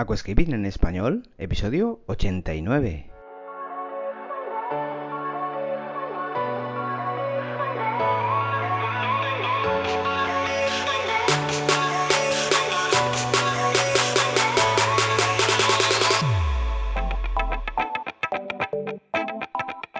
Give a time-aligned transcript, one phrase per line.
[0.00, 3.10] Aquascaping en español, episodio 89.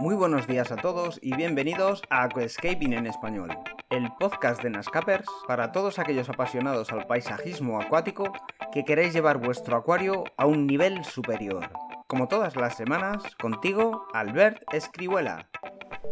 [0.00, 3.50] Muy buenos días a todos y bienvenidos a Aquascaping en español,
[3.90, 8.32] el podcast de Nascapers para todos aquellos apasionados al paisajismo acuático
[8.72, 11.68] que queréis llevar vuestro acuario a un nivel superior.
[12.06, 15.48] Como todas las semanas, contigo, Albert Escribuela.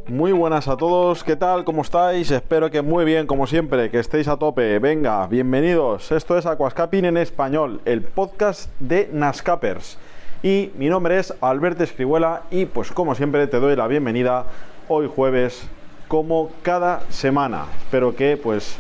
[0.09, 1.65] Muy buenas a todos, ¿qué tal?
[1.65, 2.31] ¿Cómo estáis?
[2.33, 4.79] Espero que muy bien, como siempre, que estéis a tope.
[4.81, 6.11] Venga, bienvenidos.
[6.11, 9.99] Esto es Aquascaping en español, el podcast de Nascapers
[10.43, 14.47] y mi nombre es Alberto Escribuela y pues como siempre te doy la bienvenida
[14.89, 15.69] hoy jueves
[16.09, 17.67] como cada semana.
[17.79, 18.79] Espero que pues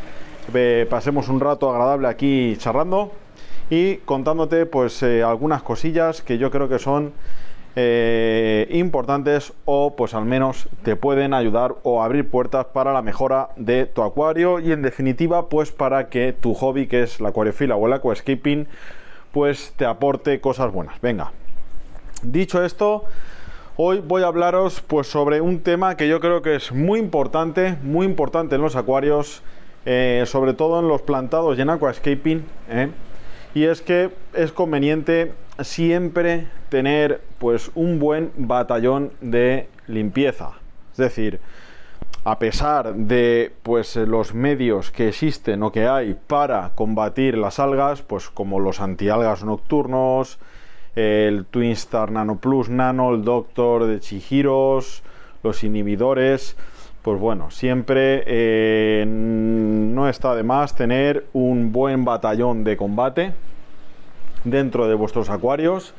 [0.88, 3.12] pasemos un rato agradable aquí charlando
[3.70, 7.12] y contándote pues eh, algunas cosillas que yo creo que son
[7.77, 13.50] eh, importantes o pues al menos te pueden ayudar o abrir puertas para la mejora
[13.56, 17.77] de tu acuario y en definitiva pues para que tu hobby que es la acuariofila
[17.77, 18.66] o el aquascaping
[19.33, 20.98] pues te aporte cosas buenas.
[21.03, 21.31] Venga,
[22.22, 23.05] Dicho esto,
[23.81, 27.77] hoy voy a hablaros pues sobre un tema que yo creo que es muy importante,
[27.84, 29.41] muy importante en los acuarios,
[29.87, 32.91] eh, sobre todo en los plantados y en aquascaping, ¿eh?
[33.55, 40.55] y es que es conveniente siempre tener pues un buen batallón de limpieza,
[40.91, 41.39] es decir,
[42.25, 48.03] a pesar de pues los medios que existen o que hay para combatir las algas,
[48.03, 50.41] pues como los antialgas nocturnos,
[50.97, 55.03] el Twinstar Nano Plus Nano, el Doctor de Chihiros,
[55.42, 56.56] los inhibidores.
[57.03, 63.33] Pues bueno, siempre eh, no está de más tener un buen batallón de combate
[64.44, 65.94] dentro de vuestros acuarios.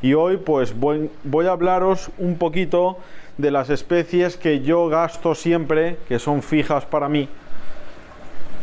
[0.00, 2.98] Y hoy pues voy, voy a hablaros un poquito
[3.38, 7.28] de las especies que yo gasto siempre, que son fijas para mí,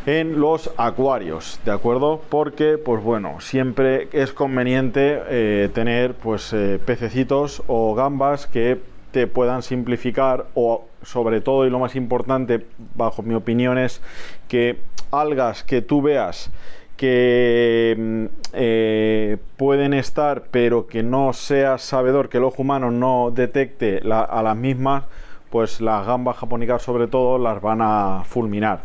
[0.05, 2.21] en los acuarios, ¿de acuerdo?
[2.29, 8.79] Porque, pues bueno, siempre es conveniente eh, tener pues eh, pececitos o gambas que
[9.11, 14.01] te puedan simplificar o sobre todo y lo más importante bajo mi opinión es
[14.47, 14.77] que
[15.11, 16.51] algas que tú veas
[16.95, 23.31] que mm, eh, pueden estar pero que no seas sabedor que el ojo humano no
[23.31, 25.03] detecte a las mismas
[25.51, 28.79] pues las gambas japónicas sobre todo las van a fulminar.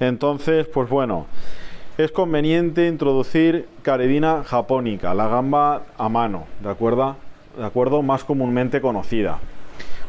[0.00, 1.26] Entonces, pues bueno,
[1.96, 7.16] es conveniente introducir caredina japónica, la gamba a mano, ¿de acuerdo?
[7.56, 8.02] ¿De acuerdo?
[8.02, 9.38] Más comúnmente conocida.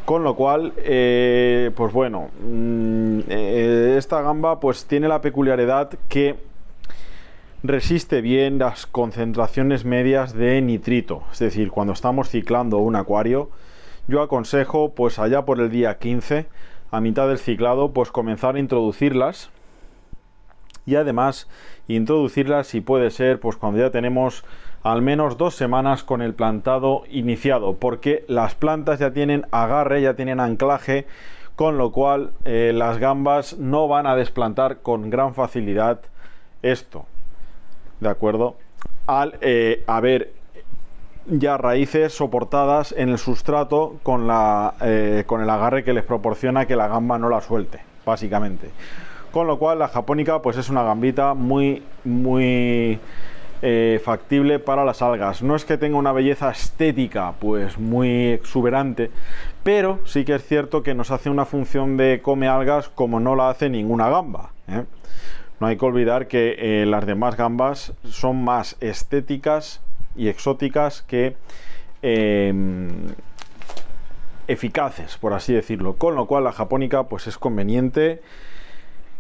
[0.06, 6.36] Con lo cual, eh, pues bueno, mm, eh, esta gamba pues tiene la peculiaridad que
[7.64, 11.24] resiste bien las concentraciones medias de nitrito.
[11.32, 13.50] Es decir, cuando estamos ciclando un acuario,
[14.10, 16.48] yo aconsejo pues allá por el día 15
[16.90, 19.52] a mitad del ciclado pues comenzar a introducirlas
[20.88, 21.48] y además
[21.88, 24.44] introducirlas si puede ser pues cuando ya tenemos
[24.82, 30.16] al menos dos semanas con el plantado iniciado porque las plantas ya tienen agarre ya
[30.16, 31.06] tienen anclaje
[31.56, 36.02] con lo cual eh, las gambas no van a desplantar con gran facilidad
[36.64, 37.06] esto
[38.00, 38.56] de acuerdo
[39.06, 40.39] al eh, haber
[41.26, 46.66] ya raíces soportadas en el sustrato con, la, eh, con el agarre que les proporciona
[46.66, 48.70] que la gamba no la suelte, básicamente.
[49.32, 53.00] Con lo cual la japónica pues es una gambita muy, muy
[53.62, 55.44] eh, factible para las algas.
[55.44, 59.12] No es que tenga una belleza estética pues muy exuberante,
[59.64, 63.36] pero sí que es cierto que nos hace una función de come algas como no
[63.36, 64.50] la hace ninguna gamba.
[64.68, 64.86] ¿eh?
[65.60, 69.82] No hay que olvidar que las demás gambas son más estéticas
[70.16, 71.36] y exóticas que
[72.02, 73.08] em,
[74.48, 75.96] eficaces, por así decirlo.
[75.96, 78.22] Con lo cual la japónica pues es conveniente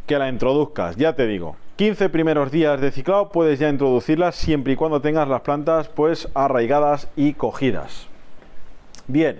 [0.07, 0.95] que la introduzcas.
[0.95, 5.27] Ya te digo, 15 primeros días de ciclado puedes ya introducirlas siempre y cuando tengas
[5.27, 8.07] las plantas pues arraigadas y cogidas.
[9.07, 9.39] Bien,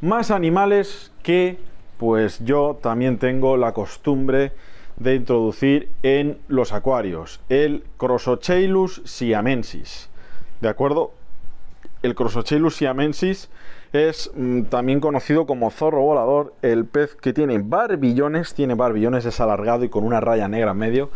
[0.00, 1.58] más animales que
[1.96, 4.52] pues yo también tengo la costumbre
[4.96, 7.40] de introducir en los acuarios.
[7.48, 10.10] El Crosochelus siamensis.
[10.60, 11.12] ¿De acuerdo?
[12.02, 13.48] El Crossochelus siamensis
[13.94, 19.40] es mm, también conocido como zorro volador, el pez que tiene barbillones, tiene barbillones, es
[19.40, 21.10] alargado y con una raya negra en medio.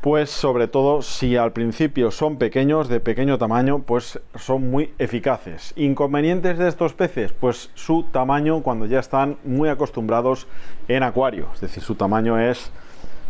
[0.00, 5.72] Pues sobre todo si al principio son pequeños, de pequeño tamaño, pues son muy eficaces.
[5.76, 10.46] Inconvenientes de estos peces, pues su tamaño cuando ya están muy acostumbrados
[10.86, 12.70] en acuario, es decir, su tamaño es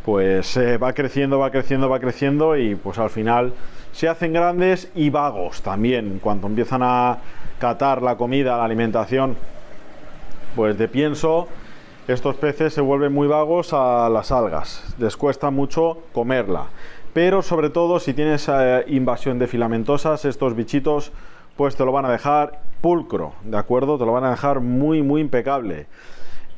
[0.09, 3.53] pues eh, va creciendo, va creciendo, va creciendo y pues al final
[3.93, 6.19] se hacen grandes y vagos también.
[6.23, 7.19] Cuando empiezan a
[7.59, 9.37] catar la comida, la alimentación,
[10.57, 11.47] pues de pienso,
[12.07, 14.95] estos peces se vuelven muy vagos a las algas.
[14.97, 16.69] Les cuesta mucho comerla.
[17.13, 21.13] Pero sobre todo si tienes eh, invasión de filamentosas, estos bichitos
[21.55, 23.99] pues te lo van a dejar pulcro, ¿de acuerdo?
[23.99, 25.87] Te lo van a dejar muy, muy impecable.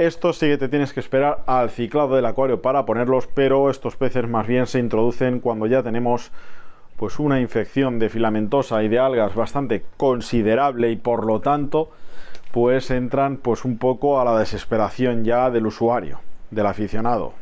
[0.01, 3.97] Esto sí que te tienes que esperar al ciclado del acuario para ponerlos, pero estos
[3.97, 6.33] peces más bien se introducen cuando ya tenemos
[6.97, 11.91] pues una infección de filamentosa y de algas bastante considerable y por lo tanto
[12.51, 16.21] pues entran pues un poco a la desesperación ya del usuario,
[16.51, 17.35] del aficionado.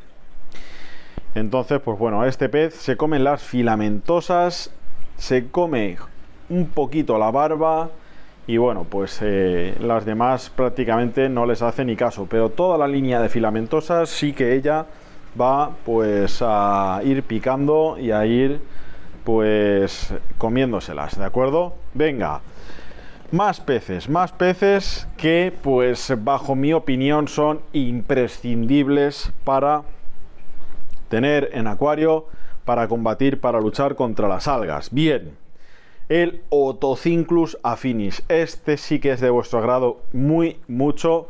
[1.36, 4.72] Entonces, pues bueno, este pez se come las filamentosas,
[5.16, 5.96] se come
[6.48, 7.90] un poquito la barba
[8.48, 12.88] y bueno, pues eh, las demás prácticamente no les hace ni caso, pero toda la
[12.88, 14.86] línea de filamentosas sí que ella
[15.38, 18.58] va pues a ir picando y a ir
[19.22, 21.74] pues comiéndoselas, ¿de acuerdo?
[21.92, 22.40] Venga,
[23.32, 29.82] más peces, más peces que pues bajo mi opinión son imprescindibles para
[31.10, 32.28] tener en acuario,
[32.64, 34.88] para combatir, para luchar contra las algas.
[34.90, 35.36] Bien,
[36.08, 38.22] el Otocinklus affinis.
[38.28, 41.28] Este sí que es de vuestro agrado muy mucho.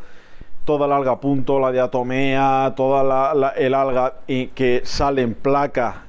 [0.64, 6.02] Toda la alga punto, la diatomea, toda la, el alga que sale en placa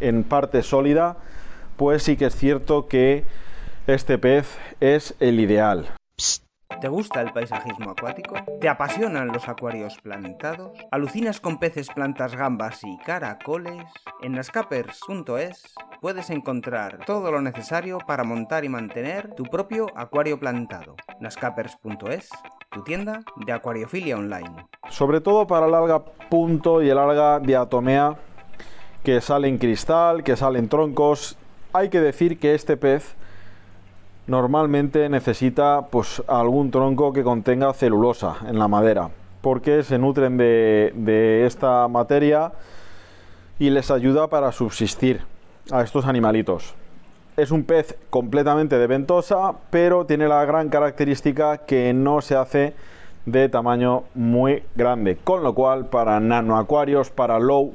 [0.00, 1.16] en parte sólida,
[1.76, 3.24] pues sí que es cierto que
[3.86, 5.88] este pez es el ideal.
[6.80, 8.36] ¿Te gusta el paisajismo acuático?
[8.60, 10.78] ¿Te apasionan los acuarios plantados?
[10.92, 13.82] ¿Alucinas con peces, plantas, gambas y caracoles?
[14.22, 20.94] En nascapers.es puedes encontrar todo lo necesario para montar y mantener tu propio acuario plantado.
[21.18, 22.30] nascapers.es,
[22.70, 24.68] tu tienda de acuariofilia online.
[24.88, 28.14] Sobre todo para el alga punto y el alga diatomea
[29.02, 31.36] que sale en cristal, que salen troncos.
[31.72, 33.16] Hay que decir que este pez
[34.28, 39.10] normalmente necesita pues algún tronco que contenga celulosa en la madera
[39.40, 42.52] porque se nutren de, esta materia
[43.58, 45.22] y les ayuda para subsistir
[45.70, 46.74] a estos animalitos.
[47.36, 52.74] Es un pez completamente de ventosa, pero tiene la gran característica que no se hace
[53.26, 57.74] de tamaño muy grande, con lo cual para nanoacuarios, para low,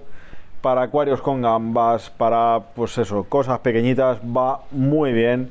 [0.61, 5.49] para acuarios con gambas, para pues eso, cosas pequeñitas va muy bien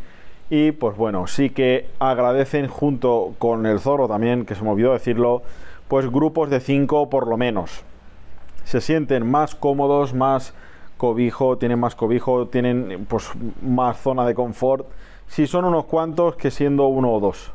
[0.54, 4.92] y pues bueno, sí que agradecen junto con el zorro también, que se me olvidó
[4.92, 5.40] decirlo,
[5.88, 7.80] pues grupos de 5 por lo menos.
[8.64, 10.52] Se sienten más cómodos, más
[10.98, 13.30] cobijo, tienen más cobijo, tienen pues
[13.62, 14.86] más zona de confort.
[15.26, 17.50] Si son unos cuantos que siendo uno o dos.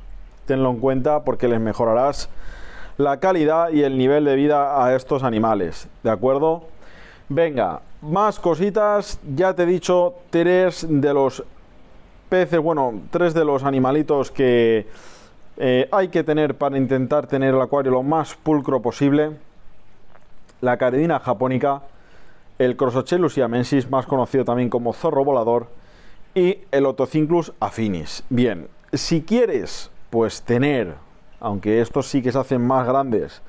[0.48, 2.32] Tenlo en cuenta porque les mejorarás
[2.98, 5.88] la calidad y el nivel de vida a estos animales.
[6.02, 6.64] ¿De acuerdo?
[7.30, 9.20] Venga, más cositas.
[9.36, 11.44] Ya te he dicho tres de los
[12.30, 14.88] peces, bueno, tres de los animalitos que
[15.58, 19.32] eh, hay que tener para intentar tener el acuario lo más pulcro posible.
[20.62, 21.82] La caridina japónica,
[22.60, 25.68] el Crossochelus siamensis, más conocido también como zorro volador,
[26.36, 28.24] y el Otocinklus affinis.
[28.30, 30.96] Bien, si quieres, pues tener,
[31.40, 33.42] aunque estos sí que se hacen más grandes,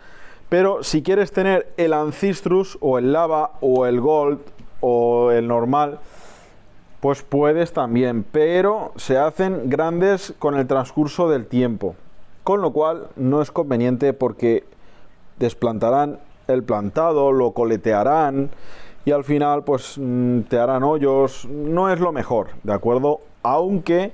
[0.49, 4.41] pero si quieres tener el Ancistrus o el Lava o el Gold
[4.81, 5.99] o el normal,
[7.01, 11.95] pues puedes también, pero se hacen grandes con el transcurso del tiempo,
[12.43, 14.65] con lo cual no es conveniente porque
[15.39, 18.51] desplantarán el plantado, lo coletearán
[19.05, 23.21] y al final pues mm, te harán hoyos, no es lo mejor, ¿de acuerdo?
[23.45, 24.13] Aunque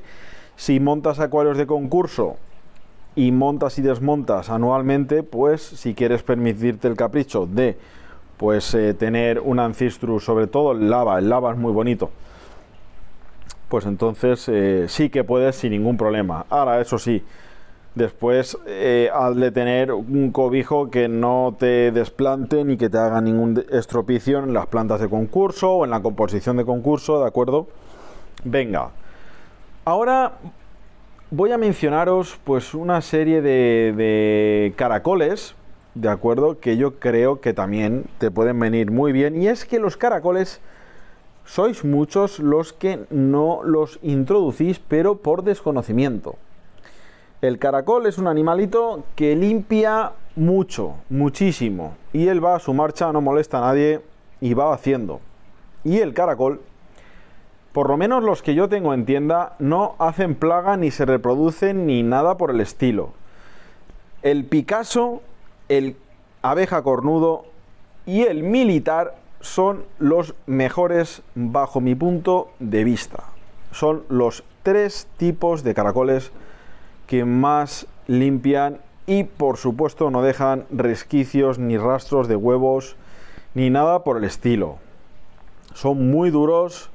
[0.57, 2.37] si montas acuarios de concurso
[3.17, 7.79] y montas y desmontas anualmente, pues si quieres permitirte el capricho de
[8.37, 12.11] pues eh, tener un ancistrus, sobre todo el lava, el lava es muy bonito
[13.75, 16.47] pues entonces eh, sí que puedes sin ningún problema.
[16.49, 17.25] Ahora, eso sí,
[17.97, 23.21] después eh, al de tener un cobijo que no te desplante ni que te haga
[23.21, 27.67] ningún estropicio en las plantas de concurso o en la composición de concurso, ¿de acuerdo?
[28.45, 28.91] Venga,
[29.85, 30.35] ahora
[31.33, 35.57] voy a mencionaros pues una serie de caracoles,
[35.97, 36.61] ¿de acuerdo?
[36.61, 39.43] Que yo creo que también te pueden venir muy bien.
[39.43, 40.61] Y es que los caracoles
[41.45, 46.37] sois muchos los que no los introducís, pero por desconocimiento.
[47.41, 53.13] El caracol es un animalito que limpia mucho, muchísimo, y él va a su marcha,
[53.13, 54.01] no molesta a nadie
[54.41, 55.21] y va haciendo.
[55.85, 56.61] Y el caracol,
[57.73, 61.87] por lo menos los que yo tengo en tienda, no hacen plaga ni se reproducen
[61.87, 63.11] ni nada por el estilo.
[64.23, 65.21] El Picasso,
[65.69, 65.97] el
[66.41, 67.45] abeja cornudo
[68.07, 73.25] y el militar son los mejores bajo mi punto de vista.
[73.73, 76.33] son los tres tipos de caracoles
[77.07, 82.97] que más limpian y por supuesto no dejan resquicios ni rastros de huevos
[83.53, 84.77] ni nada por el estilo.
[85.75, 86.91] Son muy duros,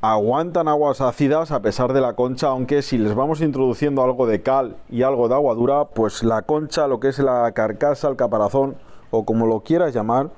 [0.00, 4.42] aguantan aguas ácidas a pesar de la concha, aunque si les vamos introduciendo algo de
[4.42, 8.16] cal y algo de agua dura, pues la concha, lo que es la carcasa, el
[8.16, 8.76] caparazón
[9.10, 10.30] o como lo quieras llamar,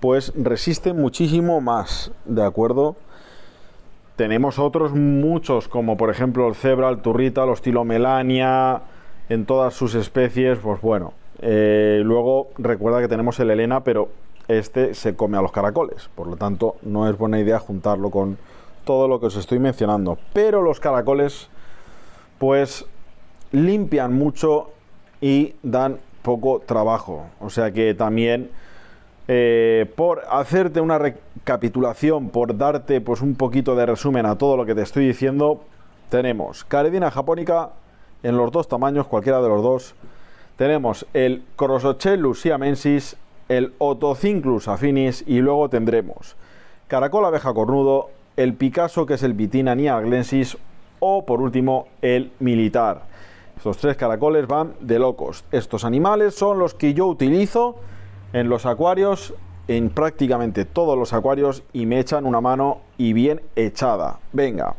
[0.00, 2.96] pues resiste muchísimo más, ¿de acuerdo?
[4.16, 8.82] Tenemos otros muchos, como por ejemplo el cebra, el turrita, el estilomelania,
[9.28, 11.12] en todas sus especies, pues bueno.
[11.40, 14.08] Eh, luego recuerda que tenemos el Elena, pero
[14.48, 18.36] este se come a los caracoles, por lo tanto no es buena idea juntarlo con
[18.84, 20.18] todo lo que os estoy mencionando.
[20.32, 21.48] Pero los caracoles,
[22.38, 22.86] pues
[23.52, 24.70] limpian mucho
[25.20, 27.26] y dan poco trabajo.
[27.40, 28.50] O sea que también
[29.28, 34.66] eh, por hacerte una recapitulación, por darte pues un poquito de resumen a todo lo
[34.66, 35.62] que te estoy diciendo,
[36.08, 37.70] tenemos caredina japónica
[38.22, 39.94] en los dos tamaños, cualquiera de los dos.
[40.56, 43.16] Tenemos el Crossocellus siamensis,
[43.48, 46.36] el Otocinclus affinis y luego tendremos
[46.90, 50.58] caracol abeja cornudo, el Picasso, que es el Vitina niaglensis,
[50.98, 53.02] o por último el militar.
[53.56, 55.44] Estos tres caracoles van de locos.
[55.52, 57.76] Estos animales son los que yo utilizo
[58.32, 59.34] en los acuarios,
[59.68, 64.18] en prácticamente todos los acuarios, y me echan una mano y bien echada.
[64.32, 64.74] Venga.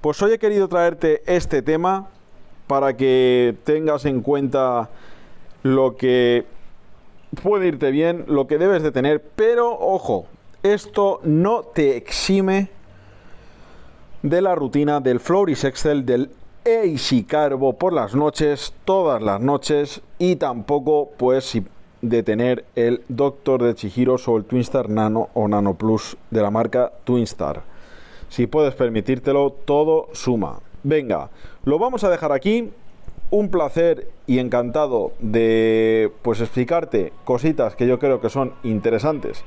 [0.00, 2.08] Pues hoy he querido traerte este tema
[2.66, 4.90] para que tengas en cuenta
[5.62, 6.46] lo que
[7.42, 10.26] puede irte bien, lo que debes de tener, pero ojo,
[10.62, 12.70] esto no te exime
[14.22, 16.30] de la rutina del Floris Excel del
[16.64, 21.44] Easy Carbo por las noches, todas las noches, y tampoco pues
[22.08, 26.50] de tener el Doctor de Chihiro o el Twinstar Nano o Nano Plus de la
[26.50, 27.62] marca Twinstar.
[28.28, 30.60] Si puedes permitírtelo, todo suma.
[30.82, 31.30] Venga,
[31.64, 32.70] lo vamos a dejar aquí.
[33.30, 39.42] Un placer y encantado de pues explicarte cositas que yo creo que son interesantes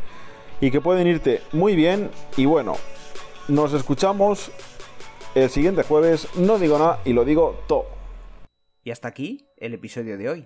[0.60, 2.10] y que pueden irte muy bien.
[2.38, 2.74] Y bueno,
[3.48, 4.52] nos escuchamos
[5.36, 6.28] el siguiente jueves.
[6.36, 7.86] No digo nada y lo digo todo.
[8.84, 10.46] Y hasta aquí el episodio de hoy.